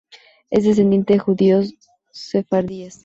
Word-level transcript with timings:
Es 0.49 0.63
descendiente 0.63 1.13
de 1.13 1.19
judíos 1.19 1.75
sefardíes. 2.11 2.99